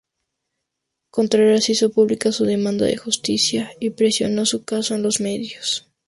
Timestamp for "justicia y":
2.97-3.91